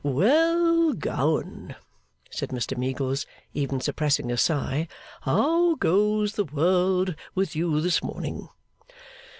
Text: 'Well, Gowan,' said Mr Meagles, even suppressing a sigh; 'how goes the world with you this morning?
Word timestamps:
'Well, 0.03 0.93
Gowan,' 0.93 1.75
said 2.31 2.49
Mr 2.49 2.75
Meagles, 2.75 3.27
even 3.53 3.79
suppressing 3.81 4.31
a 4.31 4.35
sigh; 4.37 4.87
'how 5.21 5.75
goes 5.75 6.33
the 6.33 6.43
world 6.45 7.13
with 7.35 7.55
you 7.55 7.79
this 7.81 8.01
morning? 8.01 8.49